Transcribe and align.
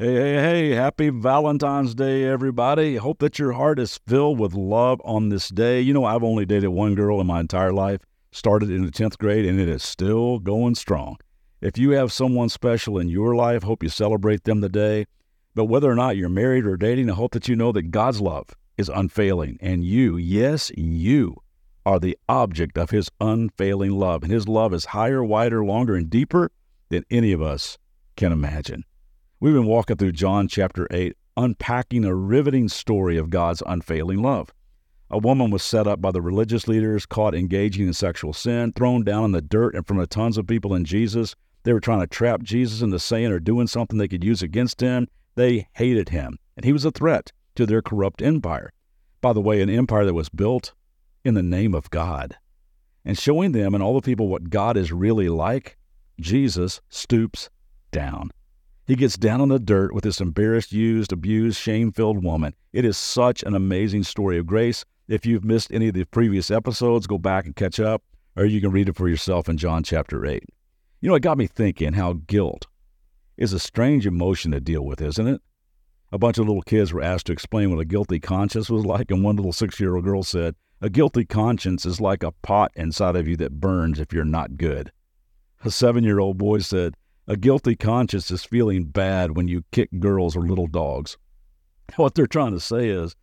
Hey, 0.00 0.14
hey, 0.14 0.34
hey, 0.40 0.70
happy 0.70 1.10
Valentine's 1.10 1.94
Day, 1.94 2.24
everybody. 2.24 2.96
Hope 2.96 3.18
that 3.18 3.38
your 3.38 3.52
heart 3.52 3.78
is 3.78 4.00
filled 4.06 4.38
with 4.38 4.54
love 4.54 4.98
on 5.04 5.28
this 5.28 5.50
day. 5.50 5.82
You 5.82 5.92
know, 5.92 6.06
I've 6.06 6.24
only 6.24 6.46
dated 6.46 6.70
one 6.70 6.94
girl 6.94 7.20
in 7.20 7.26
my 7.26 7.38
entire 7.38 7.70
life, 7.70 8.00
started 8.32 8.70
in 8.70 8.86
the 8.86 8.90
10th 8.90 9.18
grade, 9.18 9.44
and 9.44 9.60
it 9.60 9.68
is 9.68 9.82
still 9.82 10.38
going 10.38 10.74
strong. 10.74 11.18
If 11.60 11.76
you 11.76 11.90
have 11.90 12.14
someone 12.14 12.48
special 12.48 12.96
in 12.96 13.10
your 13.10 13.34
life, 13.36 13.62
hope 13.62 13.82
you 13.82 13.90
celebrate 13.90 14.44
them 14.44 14.62
today. 14.62 15.04
But 15.54 15.66
whether 15.66 15.90
or 15.90 15.96
not 15.96 16.16
you're 16.16 16.30
married 16.30 16.64
or 16.64 16.78
dating, 16.78 17.10
I 17.10 17.14
hope 17.14 17.32
that 17.32 17.46
you 17.46 17.54
know 17.54 17.70
that 17.72 17.90
God's 17.90 18.22
love 18.22 18.48
is 18.78 18.88
unfailing, 18.88 19.58
and 19.60 19.84
you, 19.84 20.16
yes, 20.16 20.70
you, 20.78 21.36
are 21.84 22.00
the 22.00 22.16
object 22.26 22.78
of 22.78 22.88
His 22.88 23.10
unfailing 23.20 23.90
love. 23.90 24.22
And 24.22 24.32
His 24.32 24.48
love 24.48 24.72
is 24.72 24.86
higher, 24.86 25.22
wider, 25.22 25.62
longer, 25.62 25.94
and 25.94 26.08
deeper 26.08 26.50
than 26.88 27.04
any 27.10 27.32
of 27.32 27.42
us 27.42 27.76
can 28.16 28.32
imagine. 28.32 28.84
We've 29.42 29.54
been 29.54 29.64
walking 29.64 29.96
through 29.96 30.12
John 30.12 30.48
chapter 30.48 30.86
8, 30.90 31.16
unpacking 31.34 32.04
a 32.04 32.14
riveting 32.14 32.68
story 32.68 33.16
of 33.16 33.30
God's 33.30 33.62
unfailing 33.64 34.20
love. 34.20 34.52
A 35.10 35.16
woman 35.16 35.50
was 35.50 35.62
set 35.62 35.86
up 35.86 35.98
by 35.98 36.10
the 36.10 36.20
religious 36.20 36.68
leaders, 36.68 37.06
caught 37.06 37.34
engaging 37.34 37.86
in 37.86 37.94
sexual 37.94 38.34
sin, 38.34 38.74
thrown 38.74 39.02
down 39.02 39.24
in 39.24 39.32
the 39.32 39.40
dirt 39.40 39.74
in 39.74 39.82
front 39.82 40.02
of 40.02 40.10
tons 40.10 40.36
of 40.36 40.46
people 40.46 40.74
in 40.74 40.84
Jesus. 40.84 41.34
They 41.62 41.72
were 41.72 41.80
trying 41.80 42.00
to 42.00 42.06
trap 42.06 42.42
Jesus 42.42 42.82
into 42.82 42.98
saying 42.98 43.32
or 43.32 43.40
doing 43.40 43.66
something 43.66 43.96
they 43.96 44.08
could 44.08 44.22
use 44.22 44.42
against 44.42 44.82
him. 44.82 45.08
They 45.36 45.68
hated 45.72 46.10
him, 46.10 46.36
and 46.54 46.66
he 46.66 46.74
was 46.74 46.84
a 46.84 46.90
threat 46.90 47.32
to 47.54 47.64
their 47.64 47.80
corrupt 47.80 48.20
empire. 48.20 48.74
By 49.22 49.32
the 49.32 49.40
way, 49.40 49.62
an 49.62 49.70
empire 49.70 50.04
that 50.04 50.12
was 50.12 50.28
built 50.28 50.74
in 51.24 51.32
the 51.32 51.42
name 51.42 51.74
of 51.74 51.88
God. 51.88 52.36
And 53.06 53.18
showing 53.18 53.52
them 53.52 53.74
and 53.74 53.82
all 53.82 53.94
the 53.94 54.02
people 54.02 54.28
what 54.28 54.50
God 54.50 54.76
is 54.76 54.92
really 54.92 55.30
like, 55.30 55.78
Jesus 56.20 56.82
stoops 56.90 57.48
down. 57.90 58.32
He 58.90 58.96
gets 58.96 59.16
down 59.16 59.40
on 59.40 59.50
the 59.50 59.60
dirt 59.60 59.94
with 59.94 60.02
this 60.02 60.20
embarrassed, 60.20 60.72
used, 60.72 61.12
abused, 61.12 61.56
shame 61.56 61.92
filled 61.92 62.24
woman. 62.24 62.54
It 62.72 62.84
is 62.84 62.98
such 62.98 63.44
an 63.44 63.54
amazing 63.54 64.02
story 64.02 64.36
of 64.36 64.48
grace. 64.48 64.84
If 65.06 65.24
you've 65.24 65.44
missed 65.44 65.72
any 65.72 65.86
of 65.86 65.94
the 65.94 66.02
previous 66.06 66.50
episodes, 66.50 67.06
go 67.06 67.16
back 67.16 67.44
and 67.46 67.54
catch 67.54 67.78
up, 67.78 68.02
or 68.34 68.46
you 68.46 68.60
can 68.60 68.72
read 68.72 68.88
it 68.88 68.96
for 68.96 69.08
yourself 69.08 69.48
in 69.48 69.58
John 69.58 69.84
chapter 69.84 70.26
8. 70.26 70.42
You 71.00 71.08
know, 71.08 71.14
it 71.14 71.22
got 71.22 71.38
me 71.38 71.46
thinking 71.46 71.92
how 71.92 72.14
guilt 72.14 72.66
is 73.36 73.52
a 73.52 73.60
strange 73.60 74.08
emotion 74.08 74.50
to 74.50 74.60
deal 74.60 74.84
with, 74.84 75.00
isn't 75.00 75.28
it? 75.28 75.40
A 76.10 76.18
bunch 76.18 76.38
of 76.38 76.48
little 76.48 76.62
kids 76.62 76.92
were 76.92 77.00
asked 77.00 77.26
to 77.26 77.32
explain 77.32 77.70
what 77.70 77.78
a 77.78 77.84
guilty 77.84 78.18
conscience 78.18 78.68
was 78.68 78.84
like, 78.84 79.12
and 79.12 79.22
one 79.22 79.36
little 79.36 79.52
six 79.52 79.78
year 79.78 79.94
old 79.94 80.04
girl 80.04 80.24
said, 80.24 80.56
A 80.80 80.90
guilty 80.90 81.24
conscience 81.24 81.86
is 81.86 82.00
like 82.00 82.24
a 82.24 82.32
pot 82.32 82.72
inside 82.74 83.14
of 83.14 83.28
you 83.28 83.36
that 83.36 83.60
burns 83.60 84.00
if 84.00 84.12
you're 84.12 84.24
not 84.24 84.56
good. 84.56 84.90
A 85.64 85.70
seven 85.70 86.02
year 86.02 86.18
old 86.18 86.38
boy 86.38 86.58
said, 86.58 86.96
a 87.26 87.36
guilty 87.36 87.76
conscience 87.76 88.30
is 88.30 88.44
feeling 88.44 88.84
bad 88.84 89.36
when 89.36 89.48
you 89.48 89.64
kick 89.72 89.90
girls 89.98 90.36
or 90.36 90.42
little 90.42 90.66
dogs. 90.66 91.16
What 91.96 92.14
they're 92.14 92.26
trying 92.26 92.52
to 92.52 92.60
say 92.60 92.88
is 92.88 93.16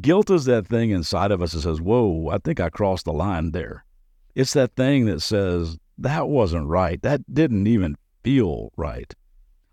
guilt 0.00 0.30
is 0.30 0.44
that 0.44 0.66
thing 0.66 0.90
inside 0.90 1.30
of 1.30 1.42
us 1.42 1.52
that 1.52 1.62
says, 1.62 1.80
Whoa, 1.80 2.28
I 2.28 2.38
think 2.38 2.60
I 2.60 2.70
crossed 2.70 3.04
the 3.04 3.12
line 3.12 3.52
there. 3.52 3.84
It's 4.34 4.52
that 4.54 4.76
thing 4.76 5.06
that 5.06 5.20
says, 5.20 5.78
That 5.98 6.28
wasn't 6.28 6.66
right. 6.66 7.00
That 7.02 7.22
didn't 7.32 7.66
even 7.66 7.96
feel 8.22 8.72
right. 8.76 9.14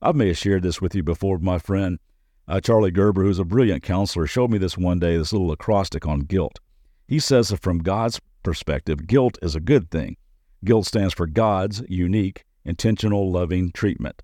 I 0.02 0.12
may 0.12 0.28
have 0.28 0.38
shared 0.38 0.64
this 0.64 0.82
with 0.82 0.96
you 0.96 1.04
before. 1.04 1.40
My 1.40 1.60
friend 1.60 2.00
uh, 2.48 2.62
Charlie 2.62 2.92
Gerber, 2.92 3.24
who's 3.24 3.40
a 3.40 3.46
brilliant 3.46 3.84
counselor, 3.84 4.26
showed 4.26 4.52
me 4.52 4.58
this 4.58 4.78
one 4.78 5.00
day, 5.00 5.18
this 5.18 5.34
little 5.34 5.52
acrostic 5.52 6.08
on 6.08 6.22
guilt. 6.22 6.60
He 7.08 7.20
says 7.20 7.50
that 7.50 7.62
from 7.62 7.80
God's 7.80 8.22
perspective, 8.44 9.08
guilt 9.08 9.38
is 9.42 9.56
a 9.56 9.60
good 9.60 9.92
thing. 9.92 10.16
Guilt 10.64 10.86
stands 10.86 11.14
for 11.14 11.28
God's 11.28 11.84
unique 11.90 12.46
intentional, 12.68 13.32
loving 13.32 13.72
treatment. 13.72 14.22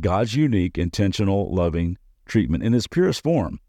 God's 0.00 0.34
unique, 0.34 0.78
intentional, 0.78 1.54
loving 1.54 1.98
treatment 2.26 2.64
in 2.64 2.74
its 2.74 2.86
purest 2.88 3.22
form. 3.22 3.60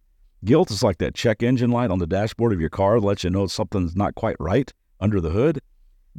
Guilt 0.43 0.71
is 0.71 0.81
like 0.81 0.97
that 0.99 1.13
check 1.13 1.43
engine 1.43 1.71
light 1.71 1.91
on 1.91 1.99
the 1.99 2.07
dashboard 2.07 2.53
of 2.53 2.59
your 2.59 2.69
car 2.69 2.99
that 2.99 3.05
lets 3.05 3.23
you 3.23 3.29
know 3.29 3.47
something's 3.47 3.95
not 3.95 4.15
quite 4.15 4.37
right 4.39 4.71
under 4.99 5.19
the 5.19 5.31
hood. 5.31 5.59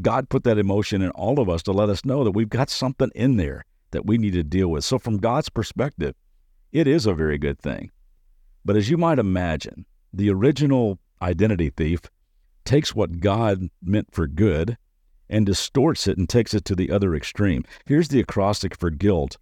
God 0.03 0.29
put 0.29 0.45
that 0.45 0.59
emotion 0.59 1.01
in 1.01 1.11
all 1.11 1.41
of 1.41 1.49
us 1.49 1.63
to 1.65 1.73
let 1.73 1.89
us 1.89 2.05
know 2.05 2.23
that 2.23 2.33
we've 2.33 2.49
got 2.49 2.69
something 2.69 3.11
in 3.15 3.37
there 3.37 3.65
that 3.93 4.05
we 4.05 4.19
need 4.19 4.35
to 4.35 4.43
deal 4.43 4.69
with. 4.69 4.85
So, 4.85 4.99
from 4.99 5.17
God's 5.17 5.49
perspective, 5.49 6.15
it 6.73 6.87
is 6.87 7.07
a 7.07 7.15
very 7.15 7.39
good 7.39 7.59
thing. 7.59 7.91
But 8.65 8.77
as 8.77 8.91
you 8.91 8.99
might 8.99 9.19
imagine, 9.19 9.87
the 10.13 10.31
original 10.31 10.99
identity 11.23 11.71
thief 11.71 12.01
takes 12.65 12.95
what 12.95 13.21
God 13.21 13.71
meant 13.83 14.13
for 14.13 14.27
good 14.27 14.77
and 15.29 15.47
distorts 15.47 16.07
it 16.07 16.19
and 16.19 16.29
takes 16.29 16.55
it 16.55 16.65
to 16.65 16.75
the 16.75 16.91
other 16.91 17.15
extreme. 17.15 17.65
Here's 17.85 18.09
the 18.09 18.21
acrostic 18.21 18.77
for 18.77 18.91
guilt 18.91 19.37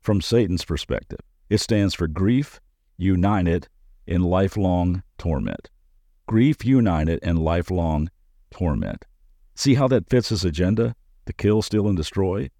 from 0.00 0.20
Satan's 0.20 0.64
perspective 0.64 1.20
it 1.48 1.58
stands 1.58 1.94
for 1.94 2.06
grief 2.06 2.60
united 2.96 3.68
in 4.06 4.22
lifelong 4.22 5.02
torment. 5.18 5.70
Grief 6.26 6.64
united 6.64 7.18
in 7.22 7.36
lifelong 7.36 8.10
torment. 8.50 9.04
See 9.54 9.74
how 9.74 9.88
that 9.88 10.08
fits 10.08 10.28
his 10.28 10.44
agenda 10.44 10.94
to 11.26 11.32
kill, 11.32 11.62
steal, 11.62 11.88
and 11.88 11.96
destroy? 11.96 12.50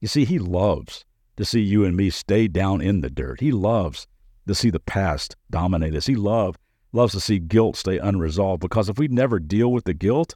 You 0.00 0.08
see, 0.08 0.24
he 0.24 0.38
loves 0.38 1.04
to 1.36 1.44
see 1.44 1.60
you 1.60 1.84
and 1.84 1.96
me 1.96 2.10
stay 2.10 2.48
down 2.48 2.80
in 2.80 3.00
the 3.00 3.10
dirt. 3.10 3.40
He 3.40 3.50
loves 3.50 4.06
to 4.46 4.54
see 4.54 4.70
the 4.70 4.80
past 4.80 5.36
dominate 5.50 5.94
us. 5.94 6.06
He 6.06 6.16
love, 6.16 6.56
loves 6.92 7.12
to 7.14 7.20
see 7.20 7.38
guilt 7.38 7.76
stay 7.76 7.98
unresolved 7.98 8.60
because 8.60 8.88
if 8.88 8.98
we 8.98 9.08
never 9.08 9.38
deal 9.38 9.72
with 9.72 9.84
the 9.84 9.94
guilt, 9.94 10.34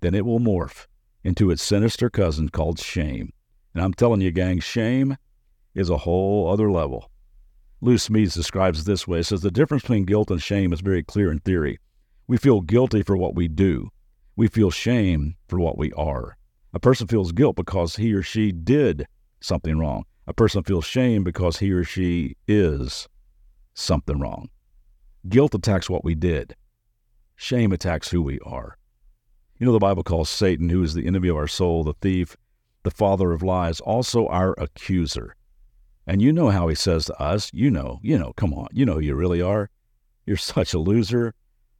then 0.00 0.14
it 0.14 0.24
will 0.24 0.38
morph 0.38 0.86
into 1.24 1.50
its 1.50 1.62
sinister 1.62 2.08
cousin 2.10 2.48
called 2.48 2.78
shame. 2.78 3.32
And 3.74 3.82
I'm 3.82 3.94
telling 3.94 4.20
you, 4.20 4.30
gang, 4.30 4.60
shame 4.60 5.16
is 5.74 5.90
a 5.90 5.98
whole 5.98 6.50
other 6.50 6.70
level. 6.70 7.10
Lou 7.80 7.96
Smedes 7.96 8.34
describes 8.34 8.80
it 8.80 8.86
this 8.86 9.06
way. 9.06 9.18
He 9.18 9.22
says 9.22 9.42
the 9.42 9.50
difference 9.50 9.82
between 9.82 10.04
guilt 10.04 10.30
and 10.30 10.42
shame 10.42 10.72
is 10.72 10.80
very 10.80 11.02
clear 11.02 11.30
in 11.30 11.38
theory. 11.40 11.78
We 12.26 12.36
feel 12.36 12.60
guilty 12.60 13.02
for 13.02 13.16
what 13.16 13.34
we 13.34 13.48
do. 13.48 13.90
We 14.36 14.48
feel 14.48 14.70
shame 14.70 15.36
for 15.48 15.58
what 15.60 15.78
we 15.78 15.92
are. 15.92 16.36
A 16.72 16.80
person 16.80 17.06
feels 17.06 17.32
guilt 17.32 17.56
because 17.56 17.96
he 17.96 18.12
or 18.12 18.22
she 18.22 18.52
did 18.52 19.06
something 19.40 19.78
wrong. 19.78 20.04
A 20.26 20.32
person 20.32 20.62
feels 20.62 20.84
shame 20.84 21.24
because 21.24 21.58
he 21.58 21.72
or 21.72 21.84
she 21.84 22.36
is 22.46 23.08
something 23.74 24.20
wrong. 24.20 24.48
Guilt 25.28 25.54
attacks 25.54 25.90
what 25.90 26.04
we 26.04 26.14
did. 26.14 26.54
Shame 27.36 27.72
attacks 27.72 28.10
who 28.10 28.22
we 28.22 28.38
are. 28.40 28.77
You 29.58 29.66
know, 29.66 29.72
the 29.72 29.78
Bible 29.80 30.04
calls 30.04 30.28
Satan, 30.28 30.68
who 30.68 30.82
is 30.82 30.94
the 30.94 31.06
enemy 31.06 31.28
of 31.28 31.36
our 31.36 31.48
soul, 31.48 31.82
the 31.82 31.94
thief, 31.94 32.36
the 32.84 32.90
father 32.90 33.32
of 33.32 33.42
lies, 33.42 33.80
also 33.80 34.28
our 34.28 34.54
accuser. 34.56 35.34
And 36.06 36.22
you 36.22 36.32
know 36.32 36.50
how 36.50 36.68
he 36.68 36.74
says 36.74 37.06
to 37.06 37.20
us, 37.20 37.50
you 37.52 37.70
know, 37.70 37.98
you 38.02 38.16
know, 38.18 38.32
come 38.34 38.54
on, 38.54 38.68
you 38.72 38.86
know 38.86 38.94
who 38.94 39.00
you 39.00 39.14
really 39.14 39.42
are. 39.42 39.68
You're 40.26 40.36
such 40.36 40.74
a 40.74 40.78
loser. 40.78 41.34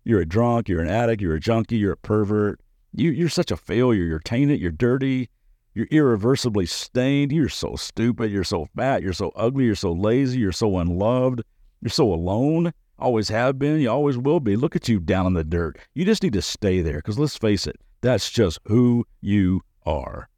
You're 0.04 0.20
a 0.20 0.26
drunk. 0.26 0.68
You're 0.68 0.80
an 0.80 0.88
addict. 0.88 1.22
You're 1.22 1.36
a 1.36 1.40
junkie. 1.40 1.76
You're 1.76 1.92
a 1.92 1.96
pervert. 1.98 2.60
You, 2.94 3.10
you're 3.10 3.28
such 3.28 3.50
a 3.50 3.56
failure. 3.56 4.04
You're 4.04 4.18
tainted. 4.18 4.60
You're 4.60 4.70
dirty. 4.70 5.28
You're 5.74 5.86
irreversibly 5.90 6.66
stained. 6.66 7.30
You're 7.30 7.48
so 7.48 7.76
stupid. 7.76 8.30
You're 8.32 8.44
so 8.44 8.68
fat. 8.74 9.02
You're 9.02 9.12
so 9.12 9.32
ugly. 9.36 9.66
You're 9.66 9.74
so 9.74 9.92
lazy. 9.92 10.40
You're 10.40 10.50
so 10.50 10.78
unloved. 10.78 11.42
You're 11.80 11.90
so 11.90 12.12
alone. 12.12 12.72
Always 12.98 13.28
have 13.28 13.58
been. 13.58 13.80
You 13.80 13.90
always 13.90 14.18
will 14.18 14.40
be. 14.40 14.56
Look 14.56 14.74
at 14.74 14.88
you 14.88 14.98
down 14.98 15.26
in 15.26 15.34
the 15.34 15.44
dirt. 15.44 15.78
You 15.94 16.04
just 16.04 16.22
need 16.22 16.32
to 16.32 16.42
stay 16.42 16.82
there 16.82 16.96
because 16.96 17.18
let's 17.18 17.36
face 17.36 17.66
it, 17.66 17.76
that's 18.00 18.30
just 18.30 18.58
who 18.64 19.06
you 19.20 19.60
are. 19.86 20.28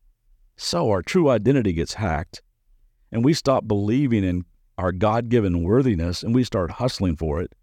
So 0.57 0.91
our 0.91 1.03
true 1.03 1.31
identity 1.31 1.73
gets 1.73 1.95
hacked, 1.95 2.43
and 3.11 3.25
we 3.25 3.33
stop 3.33 3.67
believing 3.67 4.25
in 4.25 4.45
our 4.77 4.93
God 4.93 5.29
given 5.29 5.63
worthiness 5.63 6.23
and 6.23 6.35
we 6.35 6.45
start 6.45 6.71
hustling 6.73 7.17
for 7.17 7.41
it 7.41 7.55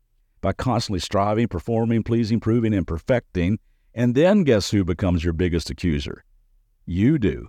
by 0.42 0.54
constantly 0.54 1.00
striving, 1.00 1.48
performing, 1.48 2.04
pleasing, 2.04 2.40
proving, 2.40 2.74
and 2.74 2.88
perfecting. 2.88 3.60
And 3.94 4.14
then 4.14 4.44
guess 4.44 4.70
who 4.72 4.84
becomes 4.84 5.24
your 5.24 5.34
biggest 5.34 5.70
accuser? 5.70 6.24
You 6.86 7.18
do. 7.18 7.48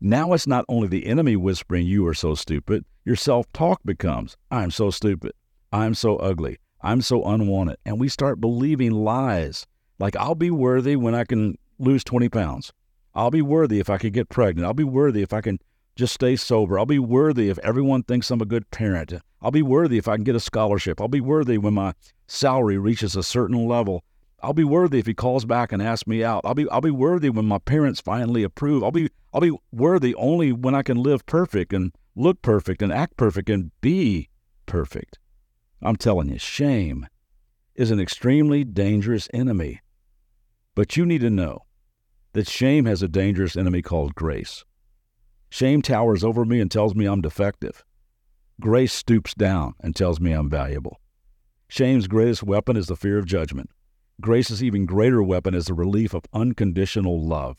Now 0.00 0.32
it's 0.32 0.46
not 0.46 0.64
only 0.68 0.88
the 0.88 1.06
enemy 1.06 1.36
whispering 1.36 1.86
you 1.86 2.06
are 2.06 2.14
so 2.14 2.34
stupid, 2.34 2.84
your 3.04 3.16
self 3.16 3.52
talk 3.52 3.80
becomes, 3.84 4.36
I'm 4.50 4.70
so 4.70 4.90
stupid. 4.90 5.32
I'm 5.72 5.94
so 5.94 6.16
ugly. 6.16 6.58
I'm 6.82 7.02
so 7.02 7.24
unwanted. 7.24 7.78
And 7.84 8.00
we 8.00 8.08
start 8.08 8.40
believing 8.40 8.92
lies 8.92 9.66
like, 9.98 10.16
I'll 10.16 10.34
be 10.34 10.50
worthy 10.50 10.96
when 10.96 11.14
I 11.14 11.24
can 11.24 11.58
lose 11.78 12.02
20 12.04 12.28
pounds. 12.30 12.72
I'll 13.14 13.30
be 13.30 13.42
worthy 13.42 13.80
if 13.80 13.90
I 13.90 13.98
can 13.98 14.10
get 14.10 14.30
pregnant. 14.30 14.66
I'll 14.66 14.74
be 14.74 14.84
worthy 14.84 15.22
if 15.22 15.32
I 15.32 15.42
can 15.42 15.58
just 15.94 16.14
stay 16.14 16.36
sober. 16.36 16.78
I'll 16.78 16.86
be 16.86 16.98
worthy 16.98 17.50
if 17.50 17.58
everyone 17.58 18.02
thinks 18.02 18.30
I'm 18.30 18.40
a 18.40 18.46
good 18.46 18.70
parent. 18.70 19.12
I'll 19.42 19.50
be 19.50 19.62
worthy 19.62 19.98
if 19.98 20.08
I 20.08 20.16
can 20.16 20.24
get 20.24 20.34
a 20.34 20.40
scholarship. 20.40 21.00
I'll 21.00 21.08
be 21.08 21.20
worthy 21.20 21.58
when 21.58 21.74
my 21.74 21.92
salary 22.26 22.78
reaches 22.78 23.14
a 23.14 23.22
certain 23.22 23.66
level. 23.66 24.04
I'll 24.42 24.54
be 24.54 24.64
worthy 24.64 24.98
if 24.98 25.06
he 25.06 25.12
calls 25.12 25.44
back 25.44 25.70
and 25.72 25.82
asks 25.82 26.06
me 26.06 26.24
out. 26.24 26.42
I'll 26.44 26.54
be 26.54 26.68
I'll 26.70 26.80
be 26.80 26.90
worthy 26.90 27.28
when 27.28 27.44
my 27.44 27.58
parents 27.58 28.00
finally 28.00 28.42
approve. 28.42 28.82
I'll 28.82 28.90
be 28.90 29.10
I'll 29.34 29.40
be 29.42 29.54
worthy 29.70 30.14
only 30.14 30.52
when 30.52 30.74
I 30.74 30.82
can 30.82 30.96
live 30.96 31.26
perfect 31.26 31.74
and 31.74 31.92
look 32.16 32.40
perfect 32.40 32.80
and 32.80 32.90
act 32.90 33.18
perfect 33.18 33.50
and 33.50 33.70
be 33.82 34.30
perfect. 34.64 35.18
I'm 35.82 35.96
telling 35.96 36.28
you, 36.28 36.38
shame 36.38 37.06
is 37.74 37.90
an 37.90 38.00
extremely 38.00 38.64
dangerous 38.64 39.28
enemy. 39.32 39.80
But 40.74 40.96
you 40.96 41.06
need 41.06 41.22
to 41.22 41.30
know 41.30 41.60
that 42.32 42.48
shame 42.48 42.84
has 42.84 43.02
a 43.02 43.08
dangerous 43.08 43.56
enemy 43.56 43.82
called 43.82 44.14
grace. 44.14 44.64
Shame 45.48 45.82
towers 45.82 46.22
over 46.22 46.44
me 46.44 46.60
and 46.60 46.70
tells 46.70 46.94
me 46.94 47.06
I'm 47.06 47.20
defective. 47.20 47.84
Grace 48.60 48.92
stoops 48.92 49.34
down 49.34 49.74
and 49.80 49.96
tells 49.96 50.20
me 50.20 50.32
I'm 50.32 50.50
valuable. 50.50 51.00
Shame's 51.68 52.06
greatest 52.08 52.42
weapon 52.42 52.76
is 52.76 52.86
the 52.86 52.96
fear 52.96 53.18
of 53.18 53.24
judgment. 53.24 53.70
Grace's 54.20 54.62
even 54.62 54.84
greater 54.84 55.22
weapon 55.22 55.54
is 55.54 55.66
the 55.66 55.74
relief 55.74 56.12
of 56.12 56.24
unconditional 56.34 57.24
love. 57.24 57.58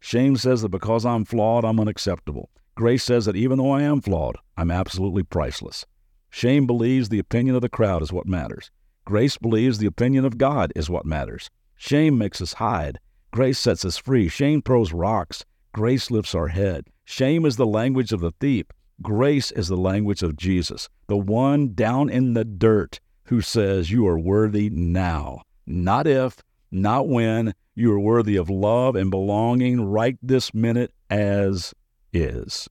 Shame 0.00 0.36
says 0.36 0.62
that 0.62 0.68
because 0.68 1.04
I'm 1.04 1.24
flawed, 1.24 1.64
I'm 1.64 1.80
unacceptable. 1.80 2.50
Grace 2.76 3.02
says 3.02 3.24
that 3.24 3.34
even 3.34 3.58
though 3.58 3.72
I 3.72 3.82
am 3.82 4.00
flawed, 4.00 4.36
I'm 4.56 4.70
absolutely 4.70 5.24
priceless. 5.24 5.84
Shame 6.30 6.66
believes 6.66 7.08
the 7.08 7.18
opinion 7.18 7.54
of 7.56 7.62
the 7.62 7.68
crowd 7.68 8.02
is 8.02 8.12
what 8.12 8.26
matters. 8.26 8.70
Grace 9.04 9.38
believes 9.38 9.78
the 9.78 9.86
opinion 9.86 10.24
of 10.24 10.38
God 10.38 10.72
is 10.76 10.90
what 10.90 11.06
matters. 11.06 11.48
Shame 11.76 12.18
makes 12.18 12.40
us 12.40 12.54
hide. 12.54 12.98
Grace 13.30 13.58
sets 13.58 13.84
us 13.84 13.96
free. 13.96 14.28
Shame 14.28 14.62
throws 14.62 14.92
rocks. 14.92 15.44
Grace 15.72 16.10
lifts 16.10 16.34
our 16.34 16.48
head. 16.48 16.86
Shame 17.04 17.46
is 17.46 17.56
the 17.56 17.66
language 17.66 18.12
of 18.12 18.20
the 18.20 18.32
thief. 18.40 18.66
Grace 19.00 19.50
is 19.52 19.68
the 19.68 19.76
language 19.76 20.22
of 20.22 20.36
Jesus, 20.36 20.88
the 21.06 21.16
one 21.16 21.72
down 21.72 22.10
in 22.10 22.34
the 22.34 22.44
dirt 22.44 23.00
who 23.24 23.40
says, 23.40 23.90
You 23.90 24.06
are 24.08 24.18
worthy 24.18 24.68
now, 24.70 25.42
not 25.66 26.06
if, 26.06 26.42
not 26.70 27.08
when. 27.08 27.54
You 27.74 27.92
are 27.92 28.00
worthy 28.00 28.36
of 28.36 28.50
love 28.50 28.96
and 28.96 29.08
belonging 29.08 29.80
right 29.82 30.18
this 30.20 30.52
minute 30.52 30.92
as 31.08 31.72
is. 32.12 32.68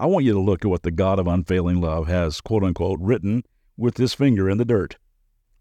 I 0.00 0.06
want 0.06 0.24
you 0.24 0.32
to 0.32 0.40
look 0.40 0.64
at 0.64 0.70
what 0.70 0.84
the 0.84 0.92
God 0.92 1.18
of 1.18 1.26
unfailing 1.26 1.80
love 1.80 2.06
has, 2.06 2.40
quote 2.40 2.62
unquote, 2.62 3.00
written 3.00 3.42
with 3.76 3.96
his 3.96 4.14
finger 4.14 4.48
in 4.48 4.56
the 4.56 4.64
dirt. 4.64 4.96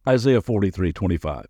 Isaiah 0.07 0.42
43 0.42 0.94
25. 0.94 1.48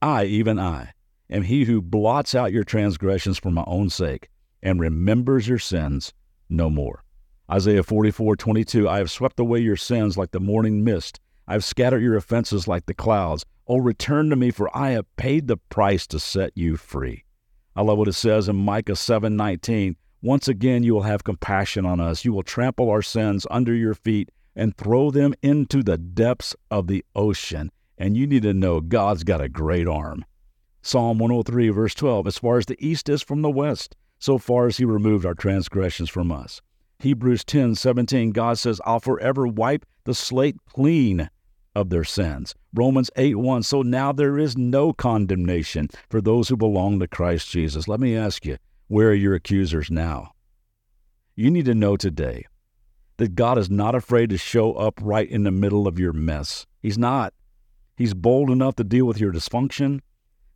I, 0.00 0.24
even 0.24 0.58
I, 0.58 0.94
am 1.28 1.42
he 1.42 1.64
who 1.64 1.82
blots 1.82 2.34
out 2.34 2.52
your 2.52 2.64
transgressions 2.64 3.38
for 3.38 3.50
my 3.50 3.64
own 3.66 3.90
sake 3.90 4.30
and 4.62 4.80
remembers 4.80 5.48
your 5.48 5.58
sins 5.58 6.14
no 6.48 6.70
more. 6.70 7.04
Isaiah 7.52 7.82
44 7.82 8.36
22. 8.36 8.88
I 8.88 8.98
have 8.98 9.10
swept 9.10 9.38
away 9.38 9.58
your 9.58 9.76
sins 9.76 10.16
like 10.16 10.30
the 10.30 10.40
morning 10.40 10.82
mist. 10.82 11.20
I 11.46 11.52
have 11.52 11.64
scattered 11.64 12.02
your 12.02 12.16
offenses 12.16 12.66
like 12.66 12.86
the 12.86 12.94
clouds. 12.94 13.44
Oh, 13.66 13.76
return 13.76 14.30
to 14.30 14.36
me, 14.36 14.50
for 14.50 14.74
I 14.74 14.92
have 14.92 15.14
paid 15.16 15.46
the 15.46 15.58
price 15.58 16.06
to 16.06 16.18
set 16.18 16.52
you 16.56 16.78
free. 16.78 17.24
I 17.76 17.82
love 17.82 17.98
what 17.98 18.08
it 18.08 18.14
says 18.14 18.48
in 18.48 18.56
Micah 18.56 18.96
7 18.96 19.36
19. 19.36 19.96
Once 20.22 20.48
again, 20.48 20.82
you 20.82 20.94
will 20.94 21.02
have 21.02 21.24
compassion 21.24 21.86
on 21.86 21.98
us. 21.98 22.24
You 22.24 22.32
will 22.32 22.42
trample 22.42 22.90
our 22.90 23.02
sins 23.02 23.46
under 23.50 23.74
your 23.74 23.94
feet 23.94 24.30
and 24.54 24.76
throw 24.76 25.10
them 25.10 25.34
into 25.42 25.82
the 25.82 25.96
depths 25.96 26.54
of 26.70 26.86
the 26.86 27.04
ocean. 27.16 27.70
And 27.96 28.16
you 28.16 28.26
need 28.26 28.42
to 28.42 28.52
know 28.52 28.80
God's 28.80 29.24
got 29.24 29.40
a 29.40 29.48
great 29.48 29.86
arm. 29.86 30.24
Psalm 30.82 31.18
103, 31.18 31.68
verse 31.70 31.94
12 31.94 32.26
As 32.26 32.38
far 32.38 32.58
as 32.58 32.66
the 32.66 32.76
east 32.86 33.08
is 33.08 33.22
from 33.22 33.42
the 33.42 33.50
west, 33.50 33.96
so 34.18 34.36
far 34.36 34.66
as 34.66 34.76
he 34.76 34.84
removed 34.84 35.24
our 35.24 35.34
transgressions 35.34 36.10
from 36.10 36.30
us. 36.30 36.60
Hebrews 36.98 37.44
10 37.44 37.74
17, 37.74 38.32
God 38.32 38.58
says, 38.58 38.80
I'll 38.84 39.00
forever 39.00 39.46
wipe 39.46 39.86
the 40.04 40.14
slate 40.14 40.56
clean 40.66 41.30
of 41.74 41.88
their 41.88 42.04
sins. 42.04 42.54
Romans 42.74 43.10
8 43.16 43.36
1, 43.36 43.62
so 43.62 43.82
now 43.82 44.12
there 44.12 44.38
is 44.38 44.56
no 44.56 44.92
condemnation 44.92 45.88
for 46.10 46.20
those 46.20 46.48
who 46.48 46.56
belong 46.56 46.98
to 47.00 47.08
Christ 47.08 47.50
Jesus. 47.50 47.88
Let 47.88 48.00
me 48.00 48.16
ask 48.16 48.44
you, 48.44 48.58
where 48.90 49.10
are 49.10 49.14
your 49.14 49.36
accusers 49.36 49.88
now? 49.88 50.32
You 51.36 51.48
need 51.48 51.66
to 51.66 51.76
know 51.76 51.96
today 51.96 52.46
that 53.18 53.36
God 53.36 53.56
is 53.56 53.70
not 53.70 53.94
afraid 53.94 54.30
to 54.30 54.36
show 54.36 54.72
up 54.72 54.98
right 55.00 55.30
in 55.30 55.44
the 55.44 55.52
middle 55.52 55.86
of 55.86 56.00
your 56.00 56.12
mess. 56.12 56.66
He's 56.82 56.98
not. 56.98 57.32
He's 57.96 58.14
bold 58.14 58.50
enough 58.50 58.74
to 58.76 58.82
deal 58.82 59.04
with 59.06 59.20
your 59.20 59.32
dysfunction. 59.32 60.00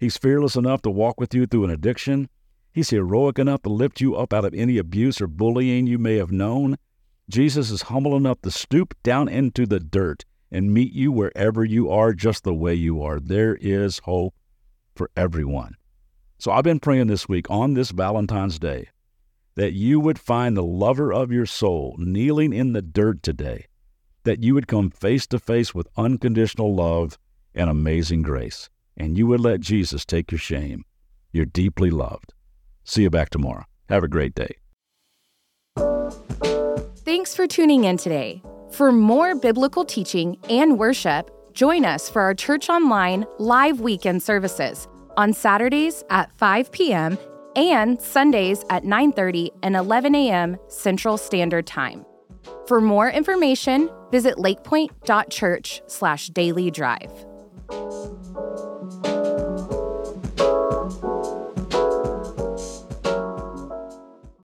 He's 0.01 0.17
fearless 0.17 0.57
enough 0.57 0.83
to 0.83 0.91
walk 0.91 1.21
with 1.21 1.33
you 1.33 1.47
through 1.47 1.67
an 1.67 1.71
addiction. 1.71 2.29
He's 2.73 2.91
heroic 2.91 3.39
enough 3.39 3.63
to 3.63 3.69
lift 3.69 4.01
you 4.01 4.17
up 4.17 4.33
out 4.33 4.45
of 4.45 4.53
any 4.53 4.79
abuse 4.79 5.21
or 5.21 5.29
bullying 5.29 5.87
you 5.87 6.01
may 6.01 6.17
have 6.17 6.33
known. 6.33 6.77
Jesus 7.31 7.71
is 7.71 7.83
humble 7.83 8.17
enough 8.17 8.41
to 8.43 8.51
stoop 8.51 9.01
down 9.05 9.29
into 9.29 9.65
the 9.65 9.79
dirt 9.79 10.25
and 10.51 10.75
meet 10.75 10.93
you 10.93 11.13
wherever 11.13 11.65
you 11.65 11.89
are, 11.89 12.13
just 12.13 12.43
the 12.43 12.53
way 12.53 12.75
you 12.75 13.01
are. 13.01 13.21
There 13.21 13.55
is 13.61 14.01
hope 14.01 14.35
for 14.97 15.09
everyone. 15.17 15.77
So 16.45 16.53
I've 16.53 16.63
been 16.63 16.79
praying 16.79 17.07
this 17.07 17.27
week 17.27 17.47
on 17.49 17.73
this 17.73 17.91
Valentine's 17.91 18.59
Day 18.59 18.89
that 19.55 19.73
you 19.73 19.99
would 19.99 20.19
find 20.19 20.55
the 20.55 20.63
lover 20.63 21.11
of 21.11 21.33
your 21.33 21.47
soul 21.47 21.97
kneeling 21.97 22.53
in 22.53 22.75
the 22.75 22.83
dirt 22.83 23.23
today, 23.23 23.65
that 24.25 24.43
you 24.43 24.53
would 24.53 24.69
come 24.69 24.91
face 24.91 25.27
to 25.29 25.39
face 25.39 25.75
with 25.75 25.89
unconditional 25.97 26.75
love 26.75 27.19
and 27.55 27.71
amazing 27.71 28.21
grace, 28.21 28.69
and 28.95 29.17
you 29.17 29.27
would 29.27 29.41
let 29.41 29.61
Jesus 29.61 30.05
take 30.05 30.31
your 30.31 30.39
shame. 30.39 30.85
You're 31.33 31.47
deeply 31.47 31.89
loved. 31.89 32.35
See 32.85 33.05
you 33.05 33.11
back 33.11 33.31
tomorrow. 33.31 33.65
Have 33.89 34.05
a 34.05 34.09
great 34.09 34.35
day. 34.35 34.57
Thanks 37.07 37.35
for 37.35 37.47
tuning 37.47 37.85
in 37.85 37.97
today. 37.97 38.43
For 38.71 38.93
more 38.93 39.35
biblical 39.35 39.83
teaching 39.83 40.37
and 40.51 40.79
worship, 40.79 41.31
join 41.55 41.87
us 41.87 42.11
for 42.11 42.21
our 42.21 42.35
Church 42.35 42.69
Online 42.69 43.25
live 43.39 43.81
weekend 43.81 44.23
services 44.23 44.87
on 45.17 45.33
Saturdays 45.33 46.05
at 46.11 46.31
5 46.39 46.71
p.m. 46.73 47.17
and 47.57 48.01
Sundays 48.01 48.65
at 48.71 48.85
9:30 48.85 49.51
and 49.63 49.77
11 49.77 50.15
a.m. 50.15 50.57
Central 50.69 51.17
Standard 51.17 51.67
Time. 51.67 52.05
For 52.67 52.81
more 52.81 53.11
information, 53.11 53.91
visit 54.11 54.37
lakepointe.church/daily 54.37 56.71
drive. 56.71 57.27